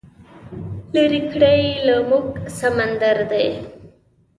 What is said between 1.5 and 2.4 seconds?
یې له موږه